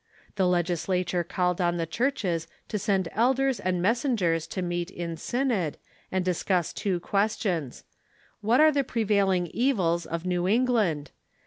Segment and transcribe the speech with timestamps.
[0.35, 5.77] The legislature called on the churches to send ciders and messengers to meet in synod,
[6.11, 7.83] and discuss two questions—
[8.41, 11.11] What are the prevailing evils of New England?